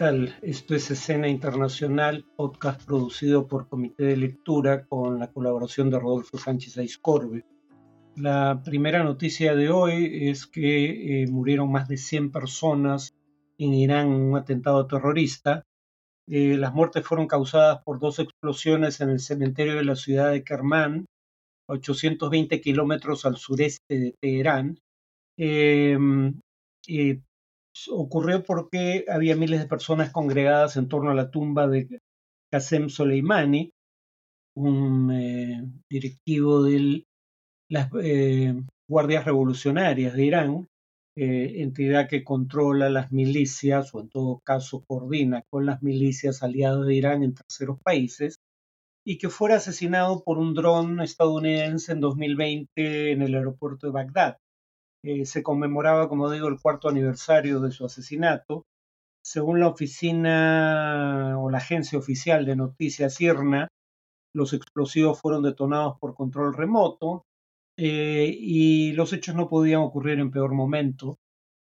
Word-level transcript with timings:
tal? 0.00 0.34
Esto 0.40 0.74
es 0.74 0.90
Escena 0.90 1.28
Internacional, 1.28 2.24
podcast 2.34 2.82
producido 2.86 3.46
por 3.46 3.68
Comité 3.68 4.04
de 4.04 4.16
Lectura 4.16 4.86
con 4.86 5.18
la 5.18 5.30
colaboración 5.30 5.90
de 5.90 5.98
Rodolfo 5.98 6.38
Sánchez 6.38 6.78
Aiscorbe. 6.78 7.44
La 8.16 8.62
primera 8.64 9.04
noticia 9.04 9.54
de 9.54 9.68
hoy 9.68 10.30
es 10.30 10.46
que 10.46 11.22
eh, 11.22 11.26
murieron 11.26 11.70
más 11.70 11.86
de 11.86 11.98
100 11.98 12.32
personas 12.32 13.14
en 13.58 13.74
Irán 13.74 14.06
en 14.06 14.22
un 14.22 14.38
atentado 14.38 14.86
terrorista. 14.86 15.64
Eh, 16.26 16.56
las 16.56 16.72
muertes 16.72 17.06
fueron 17.06 17.26
causadas 17.26 17.82
por 17.84 18.00
dos 18.00 18.20
explosiones 18.20 19.02
en 19.02 19.10
el 19.10 19.20
cementerio 19.20 19.74
de 19.74 19.84
la 19.84 19.96
ciudad 19.96 20.30
de 20.30 20.42
Kerman, 20.42 21.04
a 21.68 21.74
820 21.74 22.58
kilómetros 22.62 23.26
al 23.26 23.36
sureste 23.36 23.98
de 23.98 24.14
Teherán. 24.18 24.78
Eh, 25.36 25.98
ocurrió 27.90 28.42
porque 28.42 29.04
había 29.08 29.36
miles 29.36 29.60
de 29.60 29.68
personas 29.68 30.10
congregadas 30.10 30.76
en 30.76 30.88
torno 30.88 31.10
a 31.10 31.14
la 31.14 31.30
tumba 31.30 31.68
de 31.68 32.00
Qasem 32.50 32.88
Soleimani, 32.88 33.72
un 34.56 35.10
eh, 35.12 35.62
directivo 35.88 36.62
de 36.64 37.04
las 37.68 37.90
eh, 38.02 38.54
Guardias 38.88 39.24
Revolucionarias 39.24 40.14
de 40.14 40.24
Irán, 40.24 40.66
eh, 41.16 41.62
entidad 41.62 42.08
que 42.08 42.24
controla 42.24 42.88
las 42.88 43.12
milicias 43.12 43.94
o 43.94 44.00
en 44.00 44.08
todo 44.08 44.40
caso 44.44 44.84
coordina 44.86 45.42
con 45.50 45.66
las 45.66 45.82
milicias 45.82 46.42
aliadas 46.42 46.86
de 46.86 46.94
Irán 46.94 47.22
en 47.22 47.34
terceros 47.34 47.78
países, 47.82 48.36
y 49.04 49.18
que 49.18 49.28
fuera 49.28 49.56
asesinado 49.56 50.22
por 50.22 50.38
un 50.38 50.54
dron 50.54 51.00
estadounidense 51.00 51.92
en 51.92 52.00
2020 52.00 53.12
en 53.12 53.22
el 53.22 53.34
aeropuerto 53.34 53.86
de 53.86 53.92
Bagdad. 53.92 54.36
Eh, 55.02 55.24
se 55.24 55.42
conmemoraba, 55.42 56.08
como 56.08 56.30
digo, 56.30 56.48
el 56.48 56.60
cuarto 56.60 56.88
aniversario 56.88 57.60
de 57.60 57.70
su 57.70 57.86
asesinato. 57.86 58.66
Según 59.22 59.60
la 59.60 59.68
oficina 59.68 61.36
o 61.38 61.50
la 61.50 61.58
agencia 61.58 61.98
oficial 61.98 62.44
de 62.44 62.56
noticias 62.56 63.20
IRNA, 63.20 63.68
los 64.34 64.52
explosivos 64.52 65.20
fueron 65.20 65.42
detonados 65.42 65.98
por 65.98 66.14
control 66.14 66.54
remoto 66.54 67.24
eh, 67.76 68.34
y 68.38 68.92
los 68.92 69.12
hechos 69.12 69.34
no 69.34 69.48
podían 69.48 69.80
ocurrir 69.80 70.18
en 70.20 70.30
peor 70.30 70.52
momento. 70.52 71.18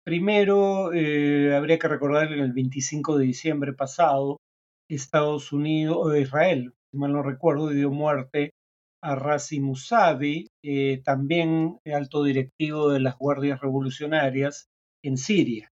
Primero, 0.05 0.93
eh, 0.93 1.55
habría 1.55 1.79
que 1.79 1.89
recordar 1.89 2.29
que 2.29 2.35
el 2.35 2.53
25 2.53 3.19
de 3.19 3.27
diciembre 3.27 3.73
pasado, 3.73 4.39
Estados 4.89 5.53
Unidos, 5.53 5.99
o 6.01 6.17
Israel, 6.17 6.75
si 6.91 6.99
mal 6.99 7.13
no 7.13 7.23
recuerdo, 7.23 7.69
dio 7.69 7.91
muerte 7.91 8.51
a 9.03 9.17
Razi 9.17 9.61
Musavi, 9.61 10.49
eh, 10.65 11.03
también 11.05 11.79
alto 11.93 12.23
directivo 12.23 12.91
de 12.91 13.01
las 13.01 13.19
Guardias 13.19 13.61
Revolucionarias 13.61 14.69
en 15.05 15.17
Siria. 15.17 15.69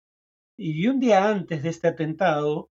Y 0.58 0.88
un 0.88 1.00
día 1.00 1.30
antes 1.30 1.62
de 1.64 1.70
este 1.70 1.90
atentado, 1.90 2.70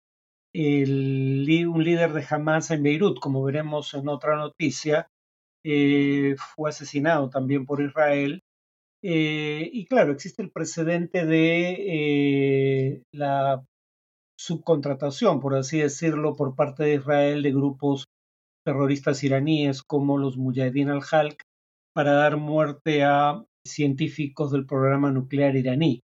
un 0.55 1.84
líder 1.84 2.12
de 2.12 2.25
Hamas 2.28 2.70
en 2.70 2.83
Beirut, 2.83 3.19
como 3.19 3.42
veremos 3.42 3.95
en 3.95 4.08
otra 4.08 4.36
noticia, 4.36 5.08
eh, 5.64 6.36
fue 6.36 6.70
asesinado 6.70 7.30
también 7.30 7.64
por 7.67 7.80
Israel. 7.83 8.42
Eh, 9.03 9.69
y 9.73 9.86
claro, 9.86 10.12
existe 10.12 10.42
el 10.42 10.53
precedente 10.53 11.25
de 11.27 13.03
la 13.12 13.64
subcontratación, 14.39 15.41
por 15.41 15.55
así 15.55 15.78
decirlo, 15.78 16.36
por 16.36 16.55
parte 16.55 16.84
de 16.84 16.95
Israel 16.95 17.42
de 17.42 17.53
grupos 17.53 18.06
terroristas 18.65 19.23
iraníes 19.25 19.83
como 19.83 20.19
los 20.19 20.37
Mujahideen 20.37 20.91
al-Halq 20.91 21.43
para 21.95 22.13
dar 22.13 22.37
muerte 22.37 23.05
a 23.05 23.45
científicos 23.67 24.51
del 24.51 24.67
programa 24.67 25.11
nuclear 25.11 25.57
iraní. 25.57 26.01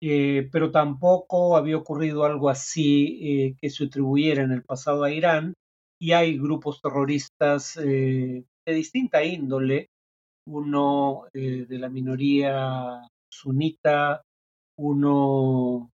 Eh, 0.00 0.48
pero 0.52 0.70
tampoco 0.70 1.56
había 1.56 1.76
ocurrido 1.76 2.24
algo 2.24 2.48
así 2.50 3.18
eh, 3.20 3.56
que 3.60 3.68
se 3.68 3.84
atribuyera 3.84 4.44
en 4.44 4.52
el 4.52 4.62
pasado 4.62 5.02
a 5.02 5.10
Irán 5.10 5.54
y 6.00 6.12
hay 6.12 6.38
grupos 6.38 6.80
terroristas 6.80 7.76
eh, 7.78 8.44
de 8.64 8.72
distinta 8.72 9.24
índole, 9.24 9.88
uno 10.46 11.24
de 11.32 11.66
la 11.78 11.88
minoría 11.90 13.06
sunita, 13.30 14.22
uno 14.78 15.90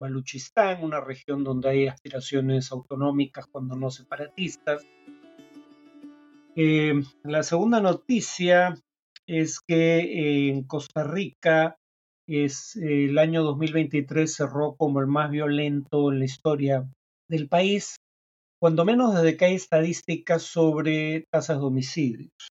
Baluchistán, 0.00 0.82
una 0.82 1.00
región 1.00 1.44
donde 1.44 1.68
hay 1.68 1.86
aspiraciones 1.88 2.72
autonómicas 2.72 3.46
cuando 3.46 3.76
no 3.76 3.90
separatistas, 3.90 4.86
eh, 6.56 6.94
la 7.24 7.42
segunda 7.42 7.80
noticia 7.80 8.74
es 9.26 9.60
que 9.60 10.48
en 10.48 10.64
Costa 10.64 11.04
Rica 11.04 11.76
es, 12.26 12.76
el 12.76 13.18
año 13.18 13.42
2023 13.42 14.34
cerró 14.34 14.76
como 14.76 15.00
el 15.00 15.06
más 15.06 15.30
violento 15.30 16.12
en 16.12 16.18
la 16.18 16.24
historia 16.24 16.88
del 17.28 17.48
país, 17.48 17.96
cuando 18.60 18.84
menos 18.84 19.14
desde 19.14 19.36
que 19.36 19.46
hay 19.46 19.54
estadísticas 19.54 20.42
sobre 20.42 21.26
tasas 21.30 21.58
de 21.58 21.64
homicidios. 21.64 22.52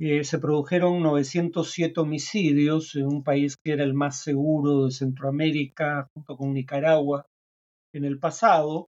Eh, 0.00 0.22
se 0.22 0.38
produjeron 0.38 1.02
907 1.02 2.00
homicidios 2.00 2.94
en 2.94 3.06
un 3.06 3.24
país 3.24 3.56
que 3.56 3.72
era 3.72 3.82
el 3.82 3.94
más 3.94 4.22
seguro 4.22 4.86
de 4.86 4.92
Centroamérica, 4.92 6.08
junto 6.14 6.36
con 6.36 6.52
Nicaragua, 6.52 7.26
en 7.92 8.04
el 8.04 8.18
pasado, 8.18 8.88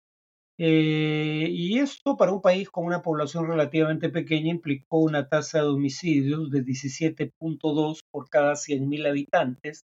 eh, 0.62 1.48
y 1.50 1.80
esto 1.80 2.18
para 2.18 2.34
un 2.34 2.42
país 2.42 2.70
con 2.70 2.84
una 2.84 3.02
población 3.02 3.48
relativamente 3.48 4.10
pequeña 4.10 4.52
implicó 4.52 5.00
una 5.00 5.30
tasa 5.30 5.60
de 5.62 5.70
homicidios 5.70 6.52
de 6.52 6.66
17.2 6.66 8.00
por 8.12 8.30
cada 8.30 8.56
100.000 8.56 9.08
habitantes 9.08 9.86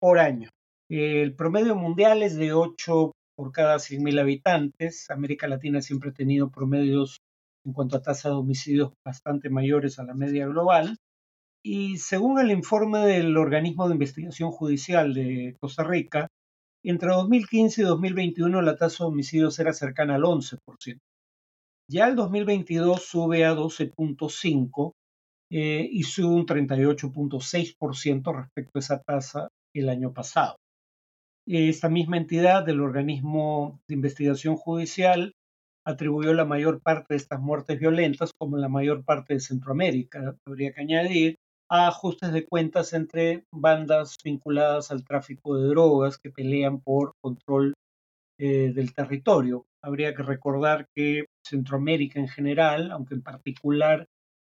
por 0.00 0.20
año. 0.20 0.48
el 0.88 1.34
promedio 1.34 1.74
mundial 1.74 2.22
es 2.22 2.36
de 2.36 2.52
8 2.52 3.10
por 3.36 3.50
cada 3.50 3.76
100.000 3.76 4.20
habitantes. 4.20 5.10
América 5.10 5.48
Latina 5.48 5.82
siempre 5.82 6.10
ha 6.10 6.14
tenido 6.14 6.50
promedios 6.50 7.18
en 7.66 7.72
cuanto 7.72 7.96
a 7.96 8.02
tasa 8.02 8.28
de 8.28 8.36
homicidios 8.36 8.92
bastante 9.04 9.50
mayores 9.50 9.98
a 9.98 10.04
la 10.04 10.14
media 10.14 10.46
global. 10.46 10.98
Y 11.64 11.98
según 11.98 12.38
el 12.38 12.52
informe 12.52 13.00
del 13.00 13.36
organismo 13.36 13.88
de 13.88 13.94
investigación 13.94 14.52
judicial 14.52 15.14
de 15.14 15.56
Costa 15.60 15.82
Rica, 15.82 16.28
entre 16.90 17.10
2015 17.10 17.82
y 17.82 17.84
2021 17.84 18.62
la 18.62 18.76
tasa 18.76 19.04
de 19.04 19.08
homicidios 19.08 19.58
era 19.58 19.72
cercana 19.72 20.16
al 20.16 20.22
11%. 20.22 20.98
Ya 21.88 22.08
el 22.08 22.16
2022 22.16 23.02
sube 23.02 23.44
a 23.44 23.54
12.5% 23.54 24.92
eh, 25.50 25.88
y 25.90 26.02
sube 26.04 26.34
un 26.34 26.46
38.6% 26.46 28.34
respecto 28.34 28.70
a 28.74 28.80
esa 28.80 29.02
tasa 29.02 29.48
el 29.74 29.88
año 29.88 30.12
pasado. 30.12 30.56
Esta 31.46 31.88
misma 31.88 32.18
entidad 32.18 32.64
del 32.64 32.80
organismo 32.80 33.80
de 33.88 33.94
investigación 33.96 34.56
judicial 34.56 35.34
atribuyó 35.84 36.32
la 36.34 36.44
mayor 36.44 36.80
parte 36.80 37.14
de 37.14 37.16
estas 37.16 37.40
muertes 37.40 37.78
violentas, 37.78 38.30
como 38.38 38.56
la 38.56 38.68
mayor 38.68 39.04
parte 39.04 39.34
de 39.34 39.40
Centroamérica, 39.40 40.36
habría 40.46 40.72
que 40.72 40.80
añadir, 40.80 41.36
ajustes 41.72 42.32
de 42.32 42.46
cuentas 42.46 42.92
entre 42.92 43.44
bandas 43.50 44.18
vinculadas 44.22 44.90
al 44.90 45.04
tráfico 45.04 45.56
de 45.56 45.68
drogas 45.68 46.18
que 46.18 46.30
pelean 46.30 46.80
por 46.80 47.14
control 47.22 47.72
eh, 48.38 48.72
del 48.74 48.92
territorio. 48.92 49.64
Habría 49.82 50.14
que 50.14 50.22
recordar 50.22 50.86
que 50.94 51.24
Centroamérica 51.46 52.20
en 52.20 52.28
general, 52.28 52.92
aunque 52.92 53.14
en 53.14 53.22
particular 53.22 54.06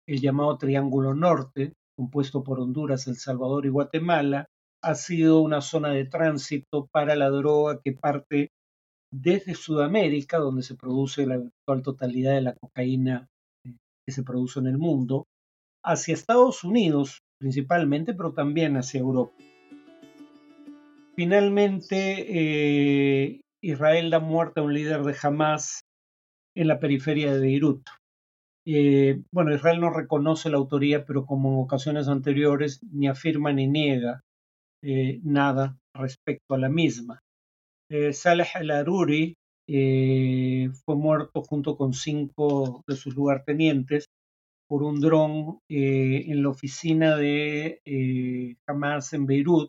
el 0.09 0.21
llamado 0.21 0.59
Triángulo 0.59 1.15
Norte, 1.15 1.75
compuesto 1.97 2.43
por 2.43 2.59
Honduras, 2.59 3.07
El 3.07 3.17
Salvador 3.17 3.67
y 3.67 3.71
Guatemala, 3.71 4.47
ha 4.83 4.95
sido 4.97 5.43
una 5.43 5.61
zona 5.61 5.91
de 5.91 6.07
tránsito 6.07 6.89
para 6.91 7.15
la 7.15 7.31
droga 7.31 7.81
que 7.85 7.93
parte 7.93 8.51
desde 9.13 9.55
Sudamérica, 9.55 10.39
donde 10.39 10.65
se 10.65 10.75
produce 10.75 11.25
la 11.25 11.41
totalidad 11.85 12.35
de 12.35 12.41
la 12.41 12.55
cocaína 12.55 13.29
eh, 13.65 13.77
que 14.05 14.13
se 14.13 14.25
produce 14.25 14.59
en 14.59 14.67
el 14.67 14.79
mundo, 14.79 15.27
hacia 15.85 16.15
Estados 16.15 16.65
Unidos 16.65 17.23
principalmente, 17.39 18.15
pero 18.15 18.33
también 18.33 18.77
hacia 18.77 19.01
Europa. 19.01 19.33
Finalmente, 21.17 22.27
eh, 22.29 23.41
Israel 23.63 24.11
da 24.11 24.21
muerte 24.21 24.61
a 24.61 24.63
un 24.63 24.75
líder 24.75 25.03
de 25.03 25.17
Hamas 25.21 25.83
en 26.57 26.69
la 26.69 26.79
periferia 26.79 27.33
de 27.33 27.41
Beirut. 27.41 27.83
Eh, 28.67 29.21
bueno, 29.33 29.55
Israel 29.55 29.81
no 29.81 29.91
reconoce 29.91 30.51
la 30.51 30.57
autoría, 30.57 31.05
pero 31.05 31.27
como 31.27 31.53
en 31.53 31.65
ocasiones 31.65 32.09
anteriores, 32.09 32.81
ni 32.93 33.09
afirma 33.09 33.53
ni 33.53 33.67
niega 33.67 34.21
eh, 34.83 35.21
nada 35.25 35.77
respecto 35.95 36.55
a 36.55 36.59
la 36.59 36.69
misma. 36.69 37.19
Saleh 38.13 38.47
el-Aruri 38.55 39.35
fue 39.67 40.97
muerto 40.97 41.43
junto 41.43 41.77
con 41.77 41.93
cinco 41.93 42.83
de 42.87 42.97
sus 42.97 43.15
lugartenientes 43.15 44.07
por 44.73 44.85
un 44.85 45.01
dron 45.01 45.59
eh, 45.69 46.25
en 46.29 46.43
la 46.43 46.49
oficina 46.49 47.15
de 47.15 47.83
eh, 47.85 48.57
Hamas 48.67 49.13
en 49.13 49.27
Beirut. 49.27 49.69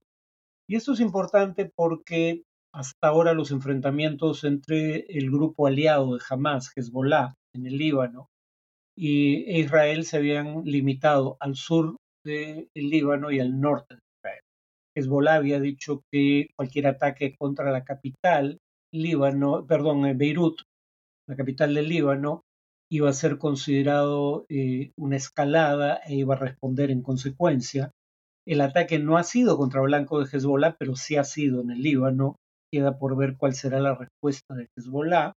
Y 0.66 0.78
esto 0.78 0.94
es 0.94 1.02
importante 1.02 1.70
porque 1.76 2.44
hasta 2.74 3.10
ahora 3.10 3.34
los 3.34 3.52
enfrentamientos 3.52 4.46
entre 4.46 5.02
el 5.10 5.30
grupo 5.30 5.68
aliado 5.68 6.16
de 6.16 6.22
Hamas, 6.30 6.72
Hezbollah, 6.74 7.34
en 7.54 7.66
el 7.66 7.78
Líbano, 7.78 8.28
y 8.98 9.44
e 9.52 9.60
Israel 9.60 10.06
se 10.06 10.16
habían 10.16 10.64
limitado 10.64 11.36
al 11.42 11.58
sur 11.58 11.98
del 12.26 12.70
Líbano 12.74 13.30
y 13.30 13.42
al 13.42 13.60
norte 13.60 13.96
de 13.96 14.00
Israel. 14.22 14.42
Hezbollah 14.96 15.36
había 15.36 15.60
dicho 15.60 16.04
que 16.14 16.48
cualquier 16.56 16.88
ataque 16.88 17.36
contra 17.38 17.72
la 17.74 17.84
capital 17.84 18.58
Líbano, 18.94 19.68
perdón, 19.68 20.18
Beirut, 20.18 20.62
la 21.28 21.36
capital 21.36 21.74
del 21.74 21.90
Líbano, 21.90 22.44
iba 22.94 23.10
a 23.10 23.14
ser 23.14 23.40
considerado 23.40 24.46
eh, 24.50 24.92
una 24.98 25.16
escalada 25.16 26.00
e 26.06 26.14
iba 26.14 26.36
a 26.36 26.38
responder 26.38 26.92
en 26.92 27.02
consecuencia. 27.02 27.90
El 28.46 28.62
ataque 28.62 29.00
no 29.00 29.18
ha 29.18 29.24
sido 29.24 29.58
contra 29.58 29.82
Blanco 29.82 30.20
de 30.20 30.30
Hezbollah, 30.32 30.76
pero 30.78 30.96
sí 30.96 31.16
ha 31.16 31.24
sido 31.24 31.62
en 31.62 31.72
el 31.72 31.82
Líbano. 31.82 32.36
Queda 32.72 33.00
por 33.00 33.18
ver 33.18 33.36
cuál 33.36 33.56
será 33.56 33.80
la 33.80 33.96
respuesta 33.96 34.54
de 34.54 34.68
Hezbollah. 34.76 35.34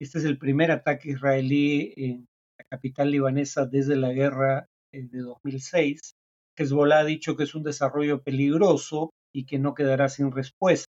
Este 0.00 0.18
es 0.18 0.24
el 0.24 0.38
primer 0.38 0.70
ataque 0.70 1.10
israelí 1.10 1.92
en 1.96 2.26
la 2.60 2.64
capital 2.70 3.10
libanesa 3.10 3.66
desde 3.66 3.96
la 3.96 4.12
guerra 4.12 4.66
eh, 4.92 5.02
de 5.02 5.18
2006. 5.18 6.12
Hezbollah 6.56 7.00
ha 7.00 7.04
dicho 7.04 7.36
que 7.36 7.42
es 7.42 7.56
un 7.56 7.64
desarrollo 7.64 8.22
peligroso 8.22 9.10
y 9.34 9.46
que 9.46 9.58
no 9.58 9.74
quedará 9.74 10.08
sin 10.08 10.30
respuesta. 10.30 10.86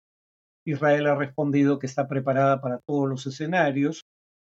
Israel 0.65 1.09
ha 1.09 1.15
respondido 1.15 1.79
que 1.79 1.87
está 1.87 2.09
preparada 2.09 2.63
para 2.63 2.81
todos 2.87 3.07
los 3.07 3.27
escenarios. 3.27 4.00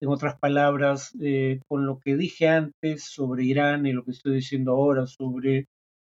En 0.02 0.10
otras 0.10 0.38
palabras, 0.38 1.16
eh, 1.22 1.60
con 1.68 1.86
lo 1.86 1.98
que 1.98 2.16
dije 2.16 2.48
antes 2.48 3.04
sobre 3.04 3.44
Irán 3.44 3.86
y 3.86 3.92
lo 3.92 4.04
que 4.04 4.10
estoy 4.10 4.34
diciendo 4.34 4.72
ahora 4.72 5.06
sobre 5.06 5.66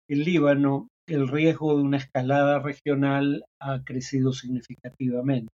el 0.09 0.25
Líbano, 0.25 0.89
el 1.07 1.29
riesgo 1.29 1.77
de 1.77 1.83
una 1.83 1.99
escalada 1.99 2.59
regional 2.59 3.45
ha 3.61 3.85
crecido 3.85 4.33
significativamente. 4.33 5.53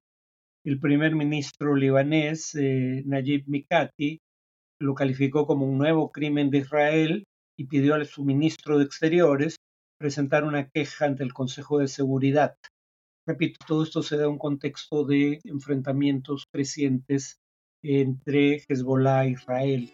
El 0.64 0.80
primer 0.80 1.16
ministro 1.16 1.76
libanés, 1.76 2.54
eh, 2.54 3.02
Najib 3.06 3.46
Mikati, 3.48 4.20
lo 4.80 4.94
calificó 4.94 5.48
como 5.48 5.66
un 5.66 5.80
nuevo 5.80 6.12
crimen 6.12 6.52
de 6.52 6.60
Israel 6.60 7.24
y 7.58 7.66
pidió 7.66 7.96
al 7.96 8.06
su 8.06 8.24
ministro 8.24 8.78
de 8.78 8.86
Exteriores 8.86 9.56
presentar 10.00 10.44
una 10.44 10.70
queja 10.70 11.06
ante 11.06 11.24
el 11.24 11.34
Consejo 11.34 11.80
de 11.80 11.88
Seguridad. 11.88 12.56
Repito, 13.28 13.60
todo 13.68 13.84
esto 13.84 14.04
se 14.04 14.18
da 14.18 14.24
en 14.24 14.32
un 14.32 14.38
contexto 14.38 15.06
de 15.06 15.40
enfrentamientos 15.44 16.46
crecientes 16.52 17.41
entre 17.84 18.64
Hezbollah 18.68 19.26
e 19.26 19.32
Israel. 19.32 19.94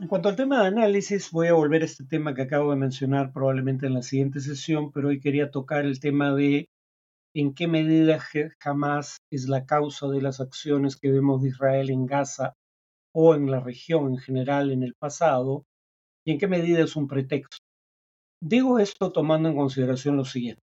En 0.00 0.06
cuanto 0.06 0.28
al 0.28 0.36
tema 0.36 0.62
de 0.62 0.68
análisis, 0.68 1.30
voy 1.32 1.48
a 1.48 1.54
volver 1.54 1.82
a 1.82 1.86
este 1.86 2.04
tema 2.04 2.34
que 2.34 2.42
acabo 2.42 2.70
de 2.70 2.76
mencionar 2.76 3.32
probablemente 3.32 3.86
en 3.86 3.94
la 3.94 4.02
siguiente 4.02 4.40
sesión, 4.40 4.92
pero 4.92 5.08
hoy 5.08 5.20
quería 5.20 5.50
tocar 5.50 5.84
el 5.84 5.98
tema 5.98 6.34
de 6.34 6.68
en 7.34 7.54
qué 7.54 7.66
medida 7.66 8.20
Hamas 8.64 9.18
es 9.30 9.48
la 9.48 9.66
causa 9.66 10.08
de 10.08 10.22
las 10.22 10.40
acciones 10.40 10.96
que 10.96 11.10
vemos 11.10 11.42
de 11.42 11.48
Israel 11.48 11.90
en 11.90 12.06
Gaza 12.06 12.54
o 13.14 13.34
en 13.34 13.50
la 13.50 13.60
región 13.60 14.08
en 14.12 14.18
general 14.18 14.70
en 14.70 14.82
el 14.82 14.94
pasado, 14.94 15.64
y 16.24 16.32
en 16.32 16.38
qué 16.38 16.46
medida 16.46 16.84
es 16.84 16.94
un 16.94 17.08
pretexto. 17.08 17.58
Digo 18.40 18.78
esto 18.78 19.12
tomando 19.12 19.48
en 19.48 19.56
consideración 19.56 20.16
lo 20.16 20.24
siguiente. 20.24 20.62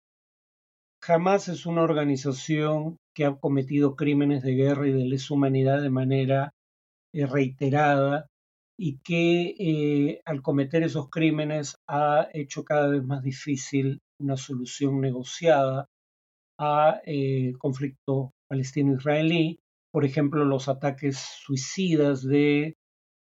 Hamas 1.07 1.49
es 1.49 1.65
una 1.65 1.83
organización 1.83 2.97
que 3.13 3.25
ha 3.25 3.35
cometido 3.35 3.95
crímenes 3.95 4.43
de 4.43 4.55
guerra 4.55 4.87
y 4.87 4.91
de 4.91 5.05
lesa 5.05 5.33
humanidad 5.33 5.81
de 5.81 5.89
manera 5.89 6.51
eh, 7.13 7.25
reiterada 7.25 8.27
y 8.77 8.97
que 9.03 9.55
eh, 9.59 10.21
al 10.25 10.41
cometer 10.41 10.83
esos 10.83 11.09
crímenes 11.09 11.77
ha 11.87 12.27
hecho 12.33 12.63
cada 12.63 12.87
vez 12.87 13.03
más 13.03 13.21
difícil 13.21 13.99
una 14.19 14.35
solución 14.35 14.99
negociada 14.99 15.85
a 16.59 17.01
eh, 17.05 17.53
conflicto 17.59 18.31
palestino-israelí. 18.49 19.59
Por 19.91 20.05
ejemplo, 20.05 20.43
los 20.43 20.67
ataques 20.67 21.17
suicidas 21.17 22.23
de 22.23 22.73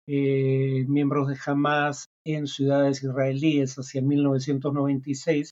miembros 0.08 1.30
de 1.30 1.38
Hamas 1.46 2.08
en 2.26 2.48
ciudades 2.48 3.04
israelíes 3.04 3.76
hacia 3.76 4.02
1996 4.02 5.52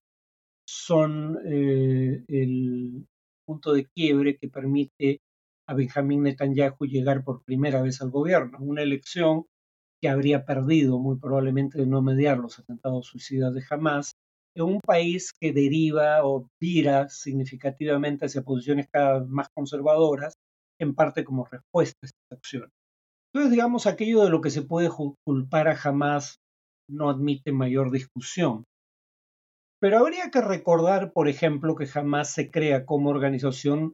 son 0.72 1.38
eh, 1.46 2.24
el 2.28 3.06
punto 3.46 3.74
de 3.74 3.86
quiebre 3.88 4.38
que 4.38 4.48
permite 4.48 5.20
a 5.68 5.74
Benjamín 5.74 6.24
Netanyahu 6.24 6.86
llegar 6.86 7.24
por 7.24 7.44
primera 7.44 7.82
vez 7.82 8.02
al 8.02 8.10
gobierno. 8.10 8.58
Una 8.62 8.82
elección 8.82 9.46
que 10.02 10.10
habría 10.10 10.46
perdido 10.46 10.98
muy 10.98 11.18
probablemente 11.20 11.78
de 11.78 11.88
no 11.88 12.02
mediar 12.02 12.38
los 12.38 12.58
atentados 12.58 13.08
suicidas 13.08 13.54
de 13.54 13.64
Hamas 13.70 14.14
en 14.56 14.64
un 14.64 14.80
país 14.80 15.34
que 15.40 15.54
deriva 15.54 16.26
o 16.26 16.50
vira 16.60 17.10
significativamente 17.10 18.26
hacia 18.26 18.42
posiciones 18.42 18.88
cada 18.92 19.20
vez 19.20 19.30
más 19.30 19.48
conservadoras, 19.54 20.34
en 20.80 20.96
parte 20.96 21.24
como 21.24 21.46
respuesta 21.46 21.98
a 22.02 22.06
esta 22.06 22.36
acción. 22.36 22.70
Entonces, 23.34 23.52
digamos, 23.52 23.88
aquello 23.88 24.24
de 24.24 24.30
lo 24.30 24.42
que 24.42 24.50
se 24.50 24.64
puede 24.64 24.90
culpar 25.26 25.68
a 25.68 25.78
Hamas 25.82 26.40
no 26.90 27.10
admite 27.10 27.52
mayor 27.52 27.92
discusión. 27.92 28.66
Pero 29.82 29.98
habría 29.98 30.30
que 30.30 30.42
recordar, 30.42 31.12
por 31.12 31.28
ejemplo, 31.28 31.76
que 31.76 31.88
Hamas 31.92 32.32
se 32.32 32.52
crea 32.52 32.86
como 32.86 33.10
organización 33.10 33.94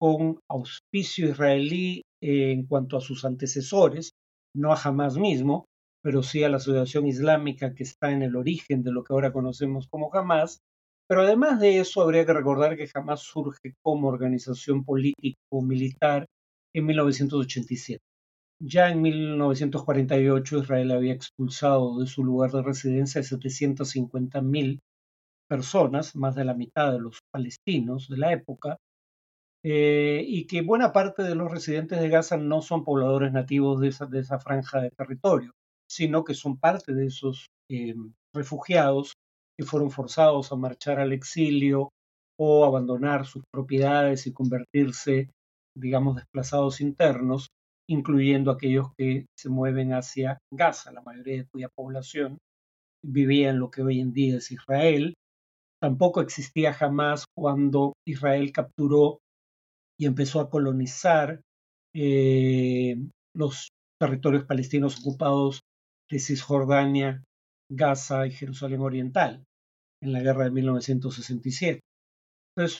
con 0.00 0.40
auspicio 0.50 1.28
israelí 1.28 2.02
en 2.20 2.66
cuanto 2.66 2.96
a 2.96 3.00
sus 3.00 3.24
antecesores, 3.24 4.10
no 4.52 4.72
a 4.72 4.80
Hamas 4.82 5.16
mismo, 5.16 5.66
pero 6.02 6.24
sí 6.24 6.42
a 6.42 6.48
la 6.48 6.56
Asociación 6.56 7.06
Islámica 7.06 7.72
que 7.72 7.84
está 7.84 8.10
en 8.10 8.22
el 8.22 8.34
origen 8.34 8.82
de 8.82 8.90
lo 8.90 9.04
que 9.04 9.12
ahora 9.12 9.32
conocemos 9.32 9.86
como 9.88 10.12
Hamas. 10.12 10.58
Pero 11.08 11.22
además 11.22 11.60
de 11.60 11.78
eso, 11.78 12.02
habría 12.02 12.26
que 12.26 12.32
recordar 12.32 12.76
que 12.76 12.88
Hamas 12.92 13.20
surge 13.20 13.74
como 13.80 14.08
organización 14.08 14.84
político-militar 14.84 16.26
en 16.74 16.86
1987. 16.86 18.00
Ya 18.60 18.90
en 18.90 19.02
1948 19.02 20.58
Israel 20.58 20.90
había 20.90 21.12
expulsado 21.12 22.00
de 22.00 22.08
su 22.08 22.24
lugar 22.24 22.50
de 22.50 22.62
residencia 22.62 23.20
a 23.20 23.24
750.000 23.24 24.80
personas, 25.52 26.16
más 26.16 26.34
de 26.34 26.46
la 26.46 26.54
mitad 26.54 26.90
de 26.92 26.98
los 26.98 27.18
palestinos 27.30 28.08
de 28.08 28.16
la 28.16 28.32
época, 28.32 28.78
eh, 29.62 30.24
y 30.26 30.46
que 30.46 30.62
buena 30.62 30.94
parte 30.94 31.22
de 31.24 31.34
los 31.34 31.50
residentes 31.50 32.00
de 32.00 32.08
Gaza 32.08 32.38
no 32.38 32.62
son 32.62 32.84
pobladores 32.84 33.34
nativos 33.34 33.78
de 33.78 33.88
esa, 33.88 34.38
franja 34.38 34.80
de 34.80 34.90
territorio, 34.92 35.50
sino 35.86 36.24
que 36.24 36.32
son 36.32 36.56
parte 36.56 36.94
de 36.94 37.04
esos 37.04 37.48
eh, 37.70 37.94
refugiados 38.34 39.12
que 39.58 39.66
fueron 39.66 39.90
forzados 39.90 40.50
a 40.52 40.56
marchar 40.56 40.98
al 40.98 41.12
exilio 41.12 41.90
o 42.40 42.64
abandonar 42.64 43.26
sus 43.26 43.42
propiedades 43.52 44.26
y 44.26 44.32
convertirse, 44.32 45.28
digamos, 45.76 46.16
desplazados 46.16 46.80
internos 46.80 47.48
incluyendo 47.90 48.50
aquellos 48.50 48.86
que 48.96 49.26
se 49.38 49.50
mueven 49.50 49.92
hacia 49.92 50.38
Gaza, 50.50 50.92
la 50.92 51.02
mayoría 51.02 51.42
de 51.42 51.46
cuya 51.52 51.68
población 51.68 52.38
vivía 53.04 53.50
en 53.50 53.58
lo 53.58 53.70
que 53.70 53.82
hoy 53.82 54.00
en 54.00 54.14
día 54.14 54.38
es 54.38 54.50
Israel. 54.50 55.12
Tampoco 55.82 56.20
existía 56.20 56.72
jamás 56.72 57.24
cuando 57.36 57.94
Israel 58.06 58.52
capturó 58.52 59.18
y 59.98 60.06
empezó 60.06 60.38
a 60.38 60.48
colonizar 60.48 61.40
eh, 61.92 62.96
los 63.34 63.70
territorios 64.00 64.44
palestinos 64.44 65.00
ocupados 65.00 65.62
de 66.08 66.20
Cisjordania, 66.20 67.24
Gaza 67.68 68.28
y 68.28 68.30
Jerusalén 68.30 68.80
Oriental 68.80 69.42
en 70.00 70.12
la 70.12 70.20
guerra 70.20 70.44
de 70.44 70.52
1967. 70.52 71.80
Entonces, 72.56 72.78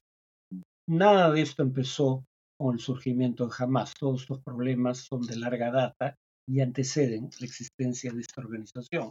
nada 0.89 1.33
de 1.33 1.43
esto 1.43 1.65
empezó 1.65 2.23
con 2.57 2.75
el 2.75 2.81
surgimiento 2.81 3.49
de 3.49 3.55
Hamas. 3.59 3.95
Todos 3.99 4.23
estos 4.23 4.41
problemas 4.45 4.99
son 4.99 5.23
de 5.23 5.37
larga 5.37 5.73
data 5.73 6.15
y 6.49 6.61
anteceden 6.61 7.31
la 7.41 7.47
existencia 7.47 8.13
de 8.13 8.21
esta 8.21 8.43
organización. 8.43 9.11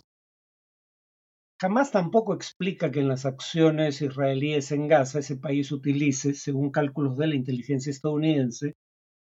Jamás 1.62 1.92
tampoco 1.92 2.34
explica 2.34 2.90
que 2.90 3.02
en 3.02 3.08
las 3.08 3.28
acciones 3.28 4.02
israelíes 4.02 4.72
en 4.72 4.88
Gaza 4.88 5.20
ese 5.20 5.36
país 5.36 5.72
utilice, 5.72 6.34
según 6.34 6.72
cálculos 6.72 7.16
de 7.18 7.28
la 7.28 7.36
inteligencia 7.36 7.92
estadounidense, 7.92 8.74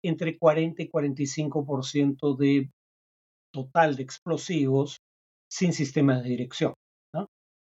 entre 0.05 0.37
40 0.37 0.83
y 0.83 0.90
45% 0.90 2.37
de 2.37 2.71
total 3.55 3.97
de 3.97 4.02
explosivos 4.02 4.99
sin 5.50 5.73
sistemas 5.73 6.23
de 6.23 6.28
dirección. 6.28 6.75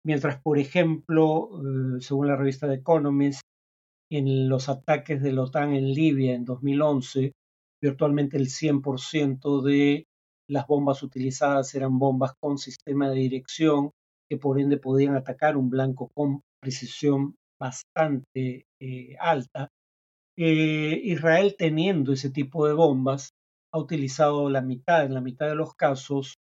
Mientras, 0.02 0.40
por 0.40 0.58
ejemplo, 0.58 1.50
eh, 1.60 2.00
según 2.00 2.28
la 2.28 2.36
revista 2.36 2.66
The 2.66 2.76
Economist, 2.76 3.42
en 4.10 4.48
los 4.48 4.70
ataques 4.70 5.22
de 5.22 5.32
la 5.32 5.42
OTAN 5.42 5.74
en 5.74 5.92
Libia 5.92 6.34
en 6.34 6.46
2011, 6.46 7.32
virtualmente 7.82 8.38
el 8.38 8.48
100% 8.48 9.62
de 9.62 10.06
las 10.48 10.66
bombas 10.66 11.02
utilizadas 11.02 11.74
eran 11.74 11.98
bombas 11.98 12.32
con 12.40 12.56
sistema 12.56 13.10
de 13.10 13.16
dirección 13.16 13.90
que 14.28 14.36
por 14.36 14.60
ende 14.60 14.78
podían 14.78 15.16
atacar 15.16 15.56
un 15.56 15.70
blanco 15.70 16.10
con 16.14 16.42
precisión 16.60 17.36
bastante 17.58 18.66
eh, 18.80 19.16
alta. 19.18 19.68
Eh, 20.36 21.00
Israel 21.04 21.54
teniendo 21.56 22.12
ese 22.12 22.30
tipo 22.30 22.66
de 22.66 22.74
bombas 22.74 23.30
ha 23.72 23.78
utilizado 23.78 24.50
la 24.50 24.62
mitad, 24.62 25.04
en 25.04 25.14
la 25.14 25.20
mitad 25.20 25.48
de 25.48 25.54
los 25.54 25.74
casos, 25.74 26.34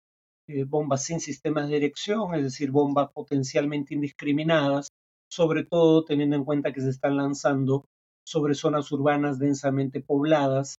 eh, 0.48 0.64
bombas 0.64 1.04
sin 1.04 1.20
sistemas 1.20 1.68
de 1.68 1.74
dirección, 1.74 2.34
es 2.34 2.42
decir, 2.42 2.70
bombas 2.70 3.10
potencialmente 3.12 3.94
indiscriminadas 3.94 4.88
sobre 5.32 5.64
todo 5.64 6.04
teniendo 6.04 6.34
en 6.36 6.44
cuenta 6.44 6.72
que 6.72 6.80
se 6.80 6.90
están 6.90 7.16
lanzando 7.16 7.84
sobre 8.26 8.54
zonas 8.54 8.90
urbanas 8.90 9.38
densamente 9.38 10.00
pobladas, 10.00 10.74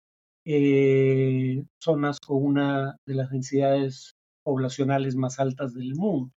zonas 1.79 2.19
con 2.19 2.43
una 2.43 2.97
de 3.07 3.15
las 3.15 3.31
densidades 3.31 4.13
poblacionales 4.43 5.15
más 5.15 5.39
altas 5.39 5.73
del 5.73 5.95
mundo. 5.95 6.31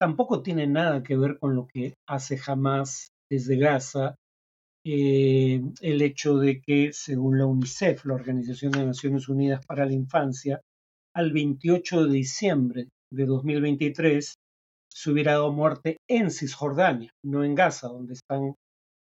Tampoco 0.00 0.42
tiene 0.42 0.66
nada 0.66 1.02
que 1.02 1.16
ver 1.16 1.38
con 1.38 1.54
lo 1.54 1.66
que 1.66 1.94
hace 2.08 2.40
Hamas 2.46 3.10
desde 3.30 3.58
Gaza 3.58 4.16
eh, 4.82 5.60
el 5.82 6.00
hecho 6.00 6.38
de 6.38 6.62
que, 6.62 6.92
según 6.94 7.38
la 7.38 7.44
UNICEF, 7.44 8.06
la 8.06 8.14
Organización 8.14 8.72
de 8.72 8.86
Naciones 8.86 9.28
Unidas 9.28 9.64
para 9.66 9.84
la 9.84 9.92
Infancia, 9.92 10.62
al 11.14 11.32
28 11.32 12.06
de 12.06 12.12
diciembre 12.12 12.88
de 13.12 13.26
2023 13.26 14.34
se 14.92 15.10
hubiera 15.10 15.32
dado 15.32 15.52
muerte 15.52 15.98
en 16.08 16.30
Cisjordania, 16.30 17.10
no 17.22 17.44
en 17.44 17.54
Gaza, 17.54 17.88
donde 17.88 18.14
están 18.14 18.54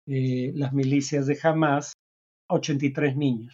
eh, 0.07 0.51
las 0.55 0.73
milicias 0.73 1.27
de 1.27 1.37
Hamas, 1.43 1.93
a 2.49 2.55
83 2.55 3.15
niños, 3.15 3.53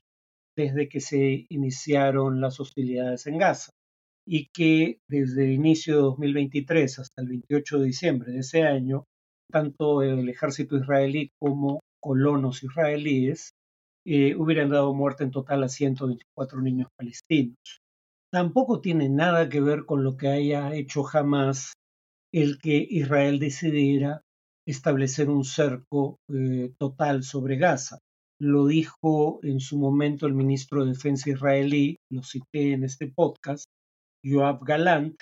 desde 0.56 0.88
que 0.88 1.02
se 1.02 1.46
iniciaron 1.50 2.40
las 2.40 2.62
hostilidades 2.62 3.28
en 3.28 3.38
Gaza, 3.38 3.72
y 4.28 4.48
que 4.54 5.00
desde 5.08 5.46
el 5.46 5.52
inicio 5.52 5.96
de 5.96 6.02
2023 6.02 7.00
hasta 7.00 7.22
el 7.22 7.28
28 7.30 7.80
de 7.80 7.86
diciembre 7.86 8.32
de 8.32 8.40
ese 8.40 8.64
año, 8.64 9.06
tanto 9.52 10.02
el 10.02 10.28
ejército 10.30 10.78
israelí 10.78 11.32
como 11.40 11.82
colonos 12.02 12.64
israelíes 12.64 13.52
eh, 14.06 14.36
hubieran 14.36 14.70
dado 14.70 14.94
muerte 14.94 15.24
en 15.24 15.32
total 15.32 15.64
a 15.64 15.70
124 15.70 16.62
niños 16.62 16.90
palestinos. 16.96 17.82
Tampoco 18.32 18.82
tiene 18.82 19.10
nada 19.10 19.50
que 19.50 19.62
ver 19.62 19.86
con 19.86 20.04
lo 20.04 20.18
que 20.18 20.28
haya 20.28 20.76
hecho 20.76 21.04
jamás 21.04 21.74
el 22.34 22.60
que 22.60 22.86
Israel 22.90 23.40
decidiera 23.40 24.22
establecer 24.68 25.30
un 25.30 25.46
cerco 25.46 26.18
eh, 26.30 26.74
total 26.78 27.24
sobre 27.24 27.58
Gaza. 27.58 28.00
Lo 28.40 28.68
dijo 28.68 29.40
en 29.44 29.60
su 29.60 29.78
momento 29.78 30.28
el 30.28 30.34
ministro 30.34 30.84
de 30.84 30.92
Defensa 30.92 31.30
israelí, 31.30 31.98
lo 32.12 32.24
cité 32.24 32.74
en 32.74 32.84
este 32.84 33.08
podcast, 33.08 33.66
Joab 34.26 34.64
Galant, 34.66 35.16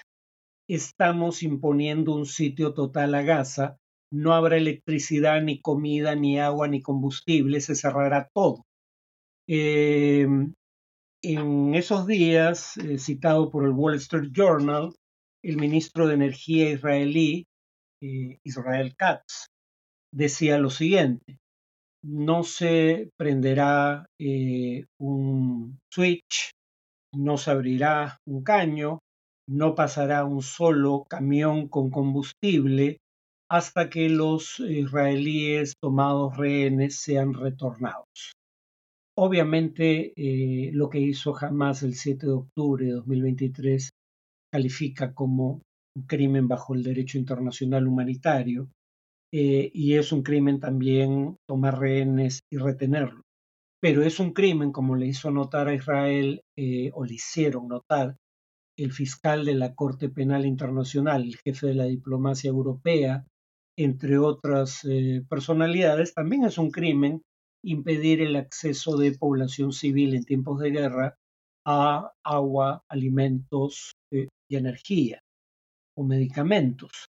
estamos 0.70 1.44
imponiendo 1.44 2.16
un 2.16 2.26
sitio 2.26 2.74
total 2.74 3.16
a 3.16 3.22
Gaza, 3.22 3.78
no 4.12 4.34
habrá 4.34 4.58
electricidad, 4.58 5.42
ni 5.42 5.60
comida, 5.60 6.16
ni 6.16 6.40
agua, 6.40 6.68
ni 6.68 6.82
combustible, 6.82 7.60
se 7.62 7.76
cerrará 7.76 8.30
todo. 8.34 8.64
Eh, 9.48 10.28
en 11.24 11.76
esos 11.76 12.06
días, 12.08 12.78
eh, 12.78 12.98
citado 12.98 13.50
por 13.50 13.66
el 13.66 13.72
Wall 13.72 13.96
Street 13.96 14.32
Journal, 14.32 14.94
el 15.44 15.58
ministro 15.58 16.08
de 16.08 16.14
Energía 16.14 16.70
israelí, 16.70 17.46
eh, 18.02 18.40
Israel 18.44 18.96
Katz, 18.96 19.48
decía 20.14 20.58
lo 20.58 20.70
siguiente, 20.70 21.38
no 22.04 22.44
se 22.44 23.10
prenderá 23.18 24.06
eh, 24.20 24.86
un 25.00 25.80
switch, 25.90 26.52
no 27.14 27.38
se 27.38 27.52
abrirá 27.52 28.20
un 28.26 28.44
caño, 28.44 29.00
no 29.48 29.76
pasará 29.76 30.26
un 30.26 30.42
solo 30.42 31.06
camión 31.10 31.68
con 31.68 31.90
combustible 31.90 32.98
hasta 33.50 33.90
que 33.90 34.10
los 34.10 34.60
israelíes 34.60 35.74
tomados 35.82 36.38
rehenes 36.38 37.00
sean 37.00 37.34
retornados. 37.34 38.34
Obviamente, 39.16 40.14
eh, 40.16 40.72
lo 40.74 40.90
que 40.90 41.00
hizo 41.00 41.38
Hamas 41.38 41.84
el 41.84 41.94
7 41.94 42.26
de 42.26 42.32
octubre 42.32 42.86
de 42.86 42.94
2023 42.94 43.92
califica 44.52 45.14
como 45.14 45.62
un 45.96 46.04
crimen 46.08 46.48
bajo 46.48 46.74
el 46.74 46.82
derecho 46.82 47.20
internacional 47.20 47.88
humanitario 47.88 48.70
eh, 49.32 49.70
y 49.74 49.94
es 49.96 50.12
un 50.12 50.24
crimen 50.24 50.60
también 50.60 51.36
tomar 51.48 51.80
rehenes 51.80 52.42
y 52.52 52.58
retenerlos. 52.58 53.24
Pero 53.84 54.02
es 54.02 54.22
un 54.22 54.32
crimen, 54.32 54.72
como 54.72 54.96
le 54.96 55.08
hizo 55.08 55.30
notar 55.30 55.68
a 55.68 55.74
Israel, 55.76 56.42
eh, 56.56 56.90
o 56.94 57.04
le 57.04 57.16
hicieron 57.16 57.68
notar, 57.68 58.16
el 58.78 58.94
fiscal 58.94 59.44
de 59.44 59.56
la 59.56 59.76
Corte 59.76 60.08
Penal 60.08 60.46
Internacional, 60.46 61.24
el 61.24 61.36
jefe 61.36 61.68
de 61.68 61.74
la 61.74 61.84
diplomacia 61.84 62.48
europea, 62.48 63.28
entre 63.78 64.18
otras 64.18 64.88
personalidades, 65.28 66.14
también 66.14 66.46
es 66.46 66.58
un 66.58 66.72
crimen 66.72 67.24
impedir 67.62 68.22
el 68.22 68.38
acceso 68.38 68.96
de 68.96 69.18
población 69.18 69.74
civil 69.74 70.16
en 70.16 70.24
tiempos 70.24 70.62
de 70.62 70.72
guerra 70.72 71.16
a 71.66 72.14
agua, 72.24 72.84
alimentos 72.88 73.96
eh, 74.14 74.30
y 74.50 74.56
energía 74.56 75.20
o 75.98 76.06
medicamentos. 76.06 77.08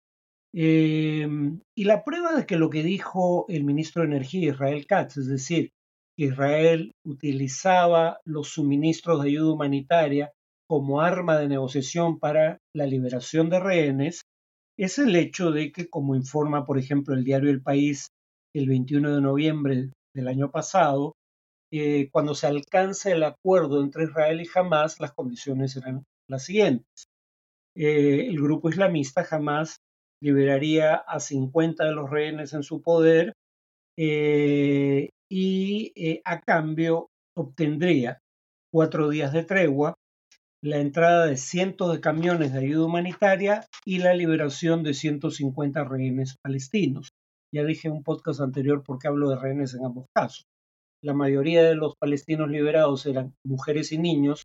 Em, 0.55 1.61
y 1.77 1.85
la 1.85 2.03
prueba 2.03 2.35
de 2.35 2.47
que 2.47 2.57
lo 2.57 2.71
que 2.71 2.83
dijo 2.83 3.45
el 3.51 3.65
ministro 3.65 4.03
de 4.03 4.09
Energía, 4.09 4.51
Israel 4.51 4.87
Katz, 4.87 5.19
es 5.19 5.27
decir, 5.27 5.71
Israel 6.19 6.93
utilizaba 7.05 8.19
los 8.25 8.49
suministros 8.49 9.23
de 9.23 9.31
ayuda 9.31 9.53
humanitaria 9.53 10.33
como 10.69 11.01
arma 11.01 11.39
de 11.39 11.49
negociación 11.49 12.19
para 12.19 12.59
la 12.75 12.87
liberación 12.87 13.51
de 13.51 13.61
rehenes, 13.61 14.23
es 14.79 14.99
el 14.99 15.15
hecho 15.17 15.51
de 15.51 15.71
que, 15.71 15.89
como 15.89 16.15
informa, 16.15 16.65
por 16.65 16.79
ejemplo, 16.79 17.15
el 17.15 17.25
diario 17.25 17.51
El 17.51 17.63
País 17.63 18.09
el 18.55 18.69
21 18.69 19.15
de 19.15 19.21
noviembre 19.21 19.93
del 20.15 20.29
año 20.29 20.51
pasado, 20.51 21.15
eh, 21.73 22.11
cuando 22.11 22.35
se 22.35 22.47
alcanza 22.47 23.11
el 23.11 23.23
acuerdo 23.23 23.83
entre 23.83 24.05
Israel 24.05 24.41
y 24.41 24.49
Hamas, 24.55 25.01
las 25.01 25.13
condiciones 25.13 25.77
eran 25.77 26.05
las 26.29 26.45
siguientes. 26.45 27.07
Eh, 27.75 28.27
el 28.29 28.41
grupo 28.41 28.69
islamista 28.69 29.27
Hamas 29.31 29.77
liberaría 30.23 30.95
a 30.95 31.19
50 31.19 31.85
de 31.85 31.93
los 31.93 32.11
rehenes 32.11 32.53
en 32.53 32.63
su 32.63 32.83
poder 32.83 33.33
eh, 33.99 35.09
y 35.35 36.21
a 36.25 36.41
cambio 36.41 37.09
obtendría 37.35 38.19
cuatro 38.71 39.09
días 39.09 39.33
de 39.33 39.45
tregua, 39.45 39.95
la 40.63 40.79
entrada 40.79 41.27
de 41.27 41.37
cientos 41.37 41.93
de 41.93 42.01
camiones 42.01 42.53
de 42.53 42.61
ayuda 42.61 42.85
humanitaria 42.85 43.67
y 43.85 43.99
la 43.99 44.15
liberación 44.15 44.83
de 44.83 44.95
150 44.95 45.85
rehenes 45.85 46.37
palestinos. 46.43 47.13
Ya 47.55 47.65
dije 47.65 47.89
en 47.89 47.95
un 47.95 48.03
podcast 48.03 48.41
anterior 48.41 48.83
por 48.85 48.99
qué 48.99 49.09
hablo 49.09 49.31
de 49.31 49.37
rehenes 49.37 49.75
en 49.75 49.85
ambos 49.85 50.07
casos. 50.15 50.45
La 51.03 51.15
mayoría 51.15 51.65
de 51.65 51.75
los 51.75 51.97
palestinos 51.97 52.51
liberados 52.51 53.07
eran 53.07 53.35
mujeres 53.45 53.91
y 53.93 53.99
niños 53.99 54.45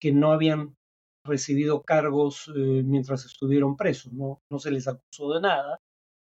que 0.00 0.12
no 0.12 0.32
habían 0.32 0.74
recibido 1.24 1.82
cargos 1.82 2.50
eh, 2.56 2.82
mientras 2.84 3.24
estuvieron 3.24 3.76
presos, 3.76 4.12
no, 4.12 4.40
se 4.58 4.72
les 4.72 4.88
acusó 4.88 5.34
de 5.34 5.40
nada, 5.40 5.78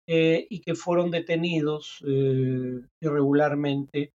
eh, 0.09 0.47
y 0.50 0.61
que 0.61 0.75
fueron 0.75 1.11
detenidos 1.11 2.02
eh, 2.07 2.80
irregularmente 3.00 4.12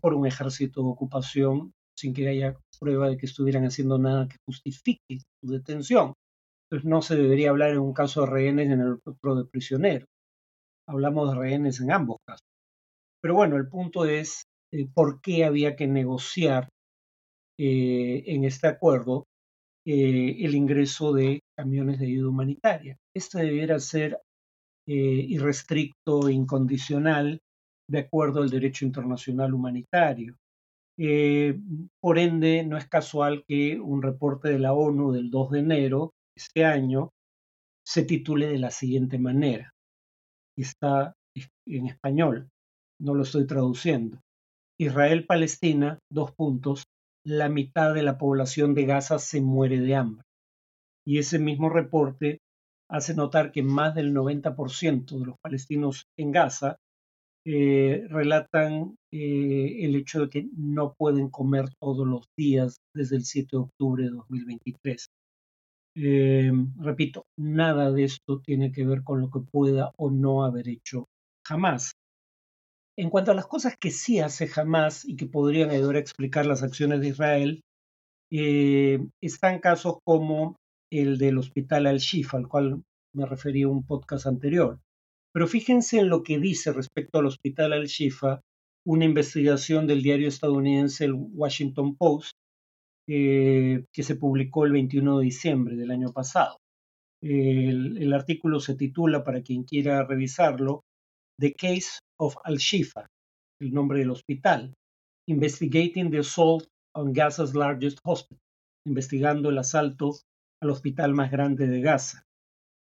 por 0.00 0.14
un 0.14 0.26
ejército 0.26 0.82
de 0.82 0.88
ocupación 0.88 1.72
sin 1.96 2.12
que 2.12 2.28
haya 2.28 2.56
prueba 2.80 3.08
de 3.08 3.16
que 3.16 3.26
estuvieran 3.26 3.64
haciendo 3.64 3.98
nada 3.98 4.28
que 4.28 4.36
justifique 4.46 5.18
su 5.40 5.50
detención. 5.50 6.14
Entonces 6.64 6.88
no 6.88 7.02
se 7.02 7.16
debería 7.16 7.50
hablar 7.50 7.70
en 7.70 7.78
un 7.78 7.92
caso 7.92 8.22
de 8.22 8.26
rehenes 8.26 8.70
en 8.70 8.80
el 8.80 8.98
otro 9.04 9.36
de 9.36 9.44
prisioneros 9.44 10.08
hablamos 10.88 11.30
de 11.30 11.38
rehenes 11.38 11.80
en 11.80 11.90
ambos 11.90 12.18
casos. 12.26 12.46
Pero 13.20 13.34
bueno, 13.34 13.56
el 13.56 13.68
punto 13.68 14.04
es 14.04 14.44
eh, 14.72 14.86
por 14.92 15.20
qué 15.20 15.44
había 15.44 15.76
que 15.76 15.86
negociar 15.86 16.68
eh, 17.58 18.22
en 18.26 18.44
este 18.44 18.68
acuerdo 18.68 19.24
eh, 19.86 20.36
el 20.44 20.54
ingreso 20.54 21.12
de 21.12 21.40
camiones 21.56 21.98
de 21.98 22.06
ayuda 22.06 22.28
humanitaria. 22.28 22.96
Este 23.14 23.38
debiera 23.38 23.78
ser 23.78 24.20
irrestricto 24.86 26.28
e 26.28 26.32
incondicional 26.32 27.40
de 27.88 27.98
acuerdo 27.98 28.42
al 28.42 28.50
derecho 28.50 28.84
internacional 28.84 29.54
humanitario. 29.54 30.36
por 32.00 32.18
ende, 32.18 32.64
no 32.64 32.76
es 32.76 32.88
casual 32.88 33.44
que 33.46 33.78
un 33.78 34.02
reporte 34.02 34.48
de 34.48 34.58
la 34.58 34.72
ONU 34.72 35.12
del 35.12 35.30
2 35.30 35.50
de 35.50 35.58
enero 35.58 36.12
de 36.34 36.42
este 36.42 36.64
año 36.64 37.10
se 37.84 38.04
titule 38.04 38.46
de 38.46 38.58
la 38.58 38.70
siguiente 38.70 39.18
manera 39.18 39.72
está 40.56 41.14
en 41.66 41.86
español, 41.86 42.48
no 43.00 43.14
lo 43.14 43.22
estoy 43.22 43.46
traduciendo. 43.46 44.20
Israel-Palestina, 44.78 45.98
dos 46.10 46.32
puntos, 46.32 46.84
la 47.24 47.48
mitad 47.48 47.94
de 47.94 48.02
la 48.02 48.18
población 48.18 48.74
de 48.74 48.86
Gaza 48.86 49.18
se 49.18 49.40
muere 49.40 49.80
de 49.80 49.94
hambre. 49.94 50.24
Y 51.06 51.18
ese 51.18 51.38
mismo 51.38 51.68
reporte 51.68 52.38
hace 52.88 53.14
notar 53.14 53.52
que 53.52 53.62
más 53.62 53.94
del 53.94 54.14
90% 54.14 55.18
de 55.18 55.26
los 55.26 55.36
palestinos 55.42 56.04
en 56.16 56.32
Gaza 56.32 56.76
eh, 57.48 58.04
relatan 58.08 58.96
eh, 59.12 59.84
el 59.84 59.94
hecho 59.94 60.22
de 60.22 60.28
que 60.28 60.48
no 60.56 60.94
pueden 60.98 61.30
comer 61.30 61.66
todos 61.80 62.04
los 62.04 62.26
días 62.36 62.78
desde 62.92 63.16
el 63.16 63.24
7 63.24 63.48
de 63.52 63.58
octubre 63.58 64.04
de 64.04 64.10
2023. 64.10 65.06
Eh, 65.98 66.52
repito, 66.78 67.24
nada 67.38 67.92
de 67.92 68.02
esto 68.02 68.40
tiene 68.40 68.72
que 68.72 68.84
ver 68.84 69.04
con 69.04 69.20
lo 69.20 69.30
que 69.30 69.40
pueda 69.40 69.92
o 69.96 70.10
no 70.10 70.44
haber 70.44 70.68
hecho 70.68 71.06
jamás. 71.46 71.92
En 72.98 73.10
cuanto 73.10 73.30
a 73.30 73.34
las 73.34 73.46
cosas 73.46 73.76
que 73.78 73.92
sí 73.92 74.18
hace 74.18 74.48
jamás 74.48 75.04
y 75.04 75.14
que 75.14 75.26
podrían 75.26 75.70
ayudar 75.70 75.96
a 75.96 76.00
explicar 76.00 76.46
las 76.46 76.64
acciones 76.64 77.00
de 77.00 77.08
Israel, 77.08 77.60
están 79.20 79.60
casos 79.60 79.98
como 80.04 80.56
el 80.92 81.18
del 81.18 81.38
hospital 81.38 81.86
Al-Shifa, 81.86 82.38
al 82.38 82.48
cual 82.48 82.82
me 83.14 83.26
referí 83.26 83.62
en 83.62 83.68
un 83.68 83.86
podcast 83.86 84.26
anterior. 84.26 84.78
Pero 85.32 85.46
fíjense 85.46 85.98
en 85.98 86.08
lo 86.08 86.22
que 86.22 86.38
dice 86.38 86.72
respecto 86.72 87.18
al 87.18 87.26
hospital 87.26 87.72
Al-Shifa 87.72 88.40
una 88.86 89.04
investigación 89.04 89.86
del 89.86 90.02
diario 90.02 90.28
estadounidense 90.28 91.04
el 91.04 91.14
Washington 91.14 91.96
Post 91.96 92.32
eh, 93.08 93.84
que 93.92 94.02
se 94.02 94.16
publicó 94.16 94.64
el 94.64 94.72
21 94.72 95.18
de 95.18 95.24
diciembre 95.24 95.76
del 95.76 95.90
año 95.90 96.12
pasado. 96.12 96.56
El, 97.22 98.12
artículo 98.12 98.60
se 98.60 98.74
titula, 98.74 99.24
para 99.24 99.42
quien 99.42 99.64
quiera 99.64 100.04
revisarlo, 100.04 100.82
The 101.40 101.54
Case 101.54 101.98
of 102.18 102.36
Al-Shifa, 102.44 103.06
el 103.60 103.72
nombre 103.72 104.00
del 104.00 104.10
hospital, 104.10 104.74
Investigating 105.28 106.10
the 106.10 106.18
Assault 106.18 106.66
on 106.94 107.12
Gaza's 107.12 107.54
Largest 107.54 107.98
Hospital, 108.04 108.40
investigando 108.86 109.50
el 109.50 109.58
asalto 109.58 110.12
al 110.62 110.70
hospital 110.70 111.14
más 111.14 111.30
grande 111.30 111.66
de 111.66 111.80
Gaza. 111.80 112.24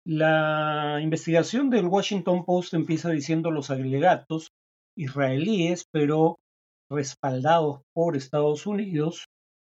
La 0.07 1.01
investigación 1.03 1.71
del 1.71 1.87
Washington 1.87 2.45
Post 2.45 2.75
empieza 2.75 3.11
diciendo 3.11 3.51
los 3.51 3.71
alegatos 3.71 4.49
israelíes, 4.97 5.85
pero 5.93 6.39
respaldados 6.91 7.83
por 7.95 8.17
Estados 8.17 8.67
Unidos, 8.67 9.27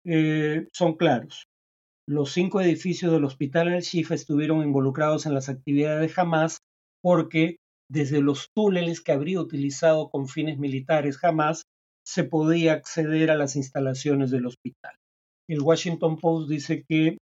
eh, 0.04 0.68
son 0.72 0.96
claros. 0.96 1.46
Los 2.08 2.32
cinco 2.32 2.60
edificios 2.60 3.10
del 3.12 3.24
hospital 3.24 3.68
Al-Shifa 3.68 4.14
estuvieron 4.14 4.62
involucrados 4.62 5.26
en 5.26 5.34
las 5.34 5.48
actividades 5.48 6.14
de 6.14 6.20
Hamas 6.20 6.58
porque 7.02 7.56
desde 7.90 8.20
los 8.20 8.50
túneles 8.54 9.00
que 9.00 9.12
habría 9.12 9.40
utilizado 9.40 10.10
con 10.10 10.28
fines 10.28 10.58
militares 10.58 11.18
Hamas 11.22 11.64
se 12.06 12.24
podía 12.24 12.74
acceder 12.74 13.30
a 13.30 13.36
las 13.36 13.56
instalaciones 13.56 14.30
del 14.30 14.46
hospital. 14.46 14.94
El 15.48 15.62
Washington 15.62 16.18
Post 16.18 16.48
dice 16.48 16.84
que 16.88 17.18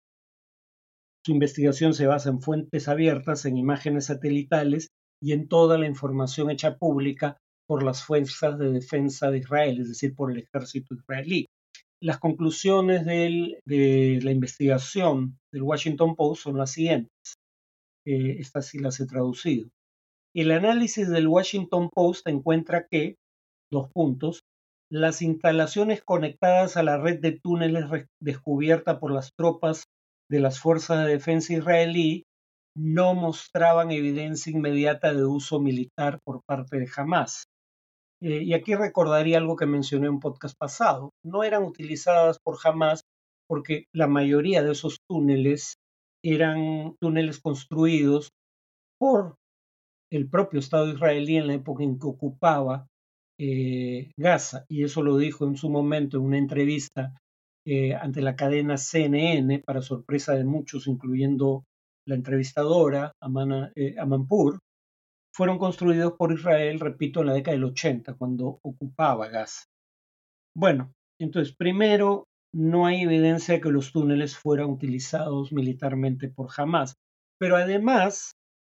su 1.25 1.33
investigación 1.33 1.95
se 1.95 2.07
basa 2.07 2.31
en 2.31 2.41
fuentes 2.41 2.89
abiertas, 2.89 3.45
en 3.45 3.57
imágenes 3.57 4.07
satelitales 4.07 4.89
y 5.23 5.33
en 5.33 5.49
toda 5.49 5.77
la 5.77 5.87
información 5.87 6.51
hecha 6.51 6.77
pública 6.77 7.37
por 7.69 7.83
las 7.83 8.03
fuerzas 8.03 8.59
de 8.59 8.73
defensa 8.73 9.31
de 9.31 9.39
Israel, 9.39 9.81
es 9.81 9.89
decir, 9.89 10.15
por 10.15 10.33
el 10.33 10.39
ejército 10.39 10.95
israelí. 10.95 11.47
Las 12.03 12.19
conclusiones 12.19 13.05
de 13.05 14.21
la 14.23 14.31
investigación 14.31 15.39
del 15.53 15.63
Washington 15.63 16.17
Post 16.17 16.43
son 16.45 16.57
las 16.57 16.73
siguientes. 16.73 17.35
Eh, 18.07 18.37
estas 18.39 18.67
sí 18.67 18.79
las 18.79 18.99
he 19.01 19.07
traducido. 19.07 19.69
El 20.35 20.53
análisis 20.53 21.09
del 21.11 21.29
Washington 21.29 21.91
Post 21.93 22.27
encuentra 22.29 22.87
que, 22.91 23.17
dos 23.71 23.91
puntos, 23.93 24.41
las 24.91 25.23
instalaciones 25.23 26.03
conectadas 26.03 26.77
a 26.77 26.83
la 26.83 26.99
red 26.99 27.21
de 27.21 27.39
túneles 27.41 27.85
descubierta 28.21 28.99
por 28.99 29.13
las 29.13 29.33
tropas 29.37 29.85
de 30.31 30.41
las 30.41 30.61
fuerzas 30.61 31.05
de 31.05 31.13
defensa 31.13 31.53
israelí 31.53 32.23
no 32.77 33.15
mostraban 33.15 33.91
evidencia 33.91 34.53
inmediata 34.53 35.13
de 35.13 35.25
uso 35.25 35.59
militar 35.59 36.21
por 36.25 36.41
parte 36.47 36.79
de 36.79 36.89
Hamas. 36.97 37.45
Eh, 38.23 38.43
y 38.43 38.55
aquí 38.55 38.75
recordaría 38.75 39.39
algo 39.39 39.57
que 39.57 39.67
mencioné 39.67 40.07
en 40.07 40.15
un 40.15 40.21
podcast 40.21 40.57
pasado. 40.57 41.11
No 41.25 41.43
eran 41.43 41.65
utilizadas 41.65 42.39
por 42.39 42.59
Hamas 42.63 43.03
porque 43.49 43.87
la 43.93 44.07
mayoría 44.07 44.63
de 44.63 44.73
esos 44.73 44.99
túneles 45.09 45.75
eran 46.25 46.95
túneles 47.01 47.41
construidos 47.41 48.31
por 49.01 49.35
el 50.13 50.29
propio 50.29 50.61
Estado 50.61 50.89
israelí 50.89 51.39
en 51.39 51.47
la 51.49 51.55
época 51.55 51.83
en 51.83 51.99
que 51.99 52.07
ocupaba 52.07 52.87
eh, 53.41 54.13
Gaza. 54.17 54.65
Y 54.69 54.85
eso 54.85 55.03
lo 55.03 55.17
dijo 55.17 55.47
en 55.47 55.57
su 55.57 55.71
momento 55.71 56.19
en 56.19 56.25
una 56.25 56.39
entrevista 56.39 57.17
eh, 57.73 57.95
ante 57.95 58.21
la 58.21 58.35
cadena 58.35 58.77
CNN, 58.77 59.61
para 59.61 59.81
sorpresa 59.81 60.35
de 60.35 60.45
muchos, 60.45 60.89
incluyendo 60.89 61.63
la 62.05 62.17
entrevistadora 62.17 63.13
Amana, 63.23 63.73
Amanpur, 63.97 64.59
fueron 65.33 65.59
construidos 65.59 66.15
por 66.19 66.33
Israel, 66.33 66.81
repito, 66.81 67.21
en 67.21 67.29
la 67.29 67.35
década 67.35 67.55
del 67.55 67.65
80, 67.65 68.15
cuando 68.15 68.59
ocupaba 68.63 69.29
Gaza. 69.29 69.67
Bueno, 70.57 70.93
entonces, 71.21 71.55
primero, 71.55 72.25
no 72.53 72.87
hay 72.87 73.03
evidencia 73.03 73.55
de 73.55 73.61
que 73.61 73.71
los 73.71 73.93
túneles 73.93 74.37
fueran 74.37 74.71
utilizados 74.71 75.53
militarmente 75.53 76.29
por 76.29 76.49
Hamas, 76.57 76.97
pero 77.39 77.57
además, 77.57 78.33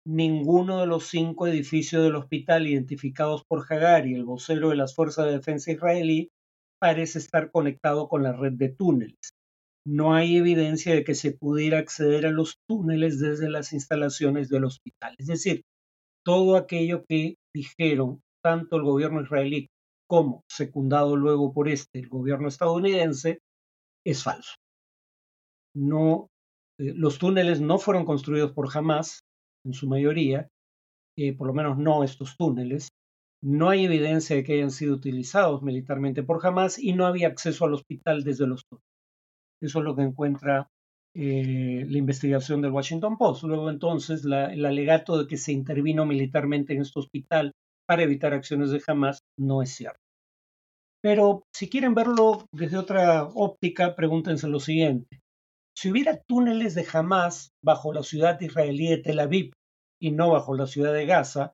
ninguno 0.06 0.80
de 0.82 0.88
los 0.88 1.08
cinco 1.08 1.48
edificios 1.48 2.04
del 2.04 2.16
hospital 2.16 2.68
identificados 2.68 3.44
por 3.48 3.66
Hagari, 3.68 4.14
el 4.14 4.26
vocero 4.26 4.70
de 4.70 4.76
las 4.76 4.94
Fuerzas 4.94 5.26
de 5.26 5.34
Defensa 5.34 5.72
israelí, 5.72 6.30
parece 6.84 7.18
estar 7.18 7.50
conectado 7.50 8.10
con 8.10 8.24
la 8.24 8.34
red 8.34 8.52
de 8.52 8.68
túneles. 8.68 9.32
No 9.88 10.14
hay 10.14 10.36
evidencia 10.36 10.94
de 10.94 11.06
que 11.06 11.16
se 11.16 11.32
pudiera 11.32 11.78
acceder 11.78 12.26
a 12.26 12.32
los 12.32 12.58
túneles 12.68 13.22
desde 13.22 13.50
las 13.50 13.72
instalaciones 13.72 14.50
del 14.50 14.66
hospital. 14.66 15.16
Es 15.18 15.28
decir, 15.28 15.62
todo 16.26 16.58
aquello 16.58 17.06
que 17.08 17.36
dijeron 17.56 18.20
tanto 18.44 18.76
el 18.76 18.84
gobierno 18.84 19.22
israelí 19.22 19.70
como 20.10 20.42
secundado 20.52 21.16
luego 21.16 21.54
por 21.54 21.70
este, 21.70 22.00
el 22.00 22.10
gobierno 22.10 22.50
estadounidense, 22.50 23.40
es 24.06 24.22
falso. 24.22 24.56
No, 25.74 26.28
eh, 26.82 26.92
los 26.94 27.18
túneles 27.18 27.62
no 27.62 27.78
fueron 27.78 28.04
construidos 28.04 28.52
por 28.52 28.68
Hamas, 28.76 29.22
en 29.66 29.72
su 29.72 29.88
mayoría, 29.88 30.50
eh, 31.18 31.32
por 31.32 31.48
lo 31.48 31.54
menos 31.54 31.78
no 31.78 32.04
estos 32.04 32.36
túneles. 32.36 32.90
No 33.44 33.70
hay 33.70 33.84
evidencia 33.84 34.38
de 34.38 34.44
que 34.44 34.54
hayan 34.54 34.72
sido 34.72 34.96
utilizados 34.96 35.62
militarmente 35.64 36.24
por 36.24 36.46
Hamas 36.46 36.80
y 36.80 36.94
no 36.94 37.06
había 37.06 37.28
acceso 37.28 37.66
al 37.66 37.74
hospital 37.74 38.24
desde 38.24 38.48
los 38.48 38.64
túneles. 38.66 38.88
Eso 39.62 39.80
es 39.80 39.86
lo 39.86 39.98
que 39.98 40.04
encuentra 40.04 40.70
eh, 41.14 41.86
la 41.90 41.98
investigación 41.98 42.62
del 42.62 42.72
Washington 42.72 43.18
Post. 43.18 43.44
Luego 43.44 43.70
entonces 43.70 44.24
el 44.24 44.66
alegato 44.66 45.18
de 45.18 45.28
que 45.28 45.36
se 45.36 45.52
intervino 45.52 46.06
militarmente 46.06 46.74
en 46.74 46.84
este 46.84 46.98
hospital 46.98 47.52
para 47.86 48.04
evitar 48.04 48.34
acciones 48.34 48.72
de 48.72 48.82
Hamas 48.88 49.20
no 49.38 49.62
es 49.62 49.72
cierto. 49.72 50.00
Pero 51.02 51.44
si 51.54 51.70
quieren 51.70 51.94
verlo 51.94 52.46
desde 52.54 52.78
otra 52.78 53.26
óptica, 53.26 53.94
pregúntense 53.94 54.48
lo 54.48 54.62
siguiente. 54.62 55.20
Si 55.78 55.92
hubiera 55.92 56.22
túneles 56.30 56.76
de 56.76 56.88
Hamas 56.94 57.50
bajo 57.62 57.92
la 57.92 58.04
ciudad 58.04 58.40
israelí 58.40 58.88
de 58.88 59.00
Tel 59.00 59.20
Aviv 59.20 59.52
y 60.02 60.12
no 60.12 60.30
bajo 60.30 60.56
la 60.56 60.66
ciudad 60.66 60.94
de 60.94 61.06
Gaza, 61.06 61.52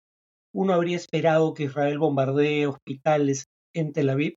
¿uno 0.54 0.74
habría 0.74 0.96
esperado 0.96 1.54
que 1.54 1.64
Israel 1.64 2.00
bombardee 2.00 2.68
hospitales 2.68 3.46
en 3.74 3.94
Tel 3.94 4.10
Aviv? 4.10 4.36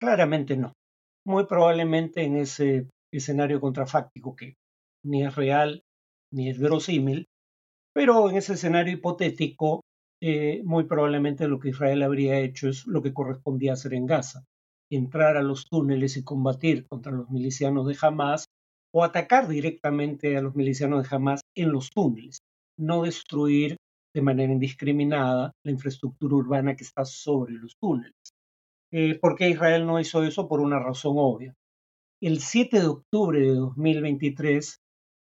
Claramente 0.00 0.56
no. 0.56 0.72
Muy 1.26 1.46
probablemente 1.46 2.22
en 2.24 2.36
ese 2.36 2.88
escenario 3.12 3.60
contrafáctico 3.60 4.36
que 4.36 4.54
ni 5.04 5.24
es 5.24 5.34
real 5.34 5.82
ni 6.32 6.50
es 6.50 6.58
verosímil, 6.58 7.26
pero 7.94 8.28
en 8.28 8.36
ese 8.36 8.54
escenario 8.54 8.94
hipotético, 8.94 9.82
eh, 10.20 10.62
muy 10.64 10.84
probablemente 10.84 11.46
lo 11.46 11.60
que 11.60 11.68
Israel 11.68 12.02
habría 12.02 12.40
hecho 12.40 12.68
es 12.68 12.86
lo 12.86 13.02
que 13.02 13.14
correspondía 13.14 13.74
hacer 13.74 13.94
en 13.94 14.06
Gaza, 14.06 14.44
entrar 14.90 15.36
a 15.36 15.42
los 15.42 15.66
túneles 15.66 16.16
y 16.16 16.24
combatir 16.24 16.86
contra 16.88 17.12
los 17.12 17.30
milicianos 17.30 17.86
de 17.86 17.96
Hamas 18.00 18.46
o 18.92 19.04
atacar 19.04 19.48
directamente 19.48 20.36
a 20.36 20.42
los 20.42 20.56
milicianos 20.56 21.08
de 21.08 21.14
Hamas 21.14 21.40
en 21.56 21.72
los 21.72 21.90
túneles, 21.90 22.38
no 22.76 23.02
destruir 23.02 23.76
de 24.14 24.22
manera 24.22 24.52
indiscriminada 24.52 25.52
la 25.64 25.72
infraestructura 25.72 26.36
urbana 26.36 26.76
que 26.76 26.84
está 26.84 27.04
sobre 27.04 27.54
los 27.54 27.76
túneles. 27.76 28.14
Eh, 28.92 29.18
¿Por 29.18 29.34
qué 29.34 29.50
Israel 29.50 29.86
no 29.86 29.98
hizo 29.98 30.22
eso? 30.22 30.48
Por 30.48 30.60
una 30.60 30.78
razón 30.78 31.14
obvia. 31.16 31.54
El 32.22 32.40
7 32.40 32.80
de 32.80 32.86
octubre 32.86 33.40
de 33.40 33.54
2023, 33.54 34.78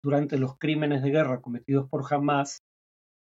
durante 0.03 0.39
los 0.39 0.57
crímenes 0.57 1.03
de 1.03 1.11
guerra 1.11 1.41
cometidos 1.41 1.89
por 1.91 2.05
Hamas, 2.09 2.61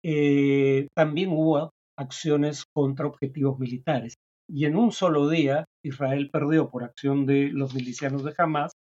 eh, 0.04 0.88
también 0.96 1.32
hubo 1.32 1.72
acciones 1.98 2.66
contra 2.72 3.08
objetivos 3.08 3.58
militares. 3.58 4.14
Y 4.48 4.66
en 4.66 4.78
un 4.78 4.92
solo 4.92 5.28
día, 5.28 5.66
Israel 5.84 6.30
perdió 6.32 6.70
por 6.70 6.84
acción 6.84 7.26
de 7.26 7.50
los 7.50 7.74
milicianos 7.74 8.24
de 8.24 8.34
Hamas 8.38 8.72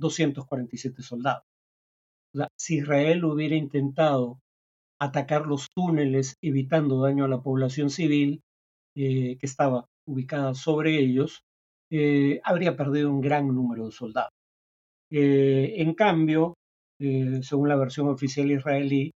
247 0.00 1.02
soldados. 1.02 1.42
si 2.56 2.76
Israel 2.76 3.24
hubiera 3.24 3.56
intentado 3.56 4.38
atacar 5.00 5.46
los 5.46 5.68
túneles 5.74 6.36
evitando 6.42 7.00
daño 7.00 7.24
a 7.24 7.28
la 7.28 7.40
población 7.40 7.90
civil 7.90 8.42
eh, 8.94 9.36
que 9.38 9.46
estaba 9.46 9.86
ubicada 10.06 10.54
sobre 10.54 10.98
ellos, 10.98 11.42
eh, 11.90 12.40
habría 12.44 12.76
perdido 12.76 13.10
un 13.10 13.20
gran 13.20 13.48
número 13.48 13.86
de 13.86 13.92
soldados. 13.92 14.32
Eh, 15.10 15.74
en 15.78 15.94
cambio, 15.94 16.54
según 16.98 17.68
la 17.70 17.76
versión 17.76 18.08
oficial 18.08 18.50
israelí, 18.50 19.10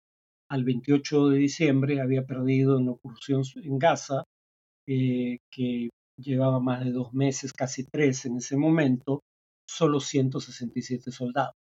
al 0.50 0.64
28 0.64 1.30
de 1.30 1.38
diciembre 1.38 2.00
había 2.00 2.24
perdido 2.24 2.80
en 2.80 2.86
la 2.86 2.96
en 3.56 3.78
Gaza, 3.78 4.24
que 4.86 5.90
llevaba 6.18 6.62
más 6.62 6.86
de 6.86 6.92
dos 6.92 7.14
meses, 7.14 7.52
casi 7.52 7.84
tres 7.84 8.26
en 8.26 8.38
ese 8.38 8.56
momento, 8.56 9.20
solo 9.68 10.00
167 10.00 11.12
soldados. 11.12 11.56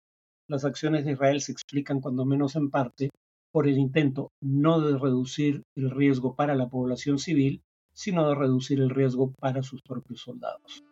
Las 0.47 0.67
acciones 0.67 1.07
de 1.07 1.13
Israel 1.13 1.41
se 1.41 1.53
explican 1.53 2.01
cuando 2.01 2.27
menos 2.27 2.55
en 2.57 2.69
parte 2.71 3.09
por 3.53 3.67
el 3.67 3.79
intento 3.79 4.33
no 4.41 4.81
de 4.81 4.99
reducir 4.99 5.65
el 5.75 5.91
riesgo 5.91 6.35
para 6.35 6.55
la 6.55 6.69
población 6.69 7.19
civil, 7.19 7.63
sino 7.93 8.29
de 8.29 8.35
reducir 8.35 8.81
el 8.81 8.91
riesgo 8.91 9.33
para 9.33 9.63
sus 9.63 9.83
propios 9.83 10.21
soldados. 10.21 10.85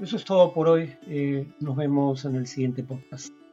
Eso 0.00 0.16
es 0.16 0.24
todo 0.24 0.52
por 0.52 0.68
hoy. 0.68 0.96
Eh, 1.06 1.46
nos 1.60 1.76
vemos 1.76 2.24
en 2.24 2.36
el 2.36 2.46
siguiente 2.46 2.82
podcast. 2.82 3.43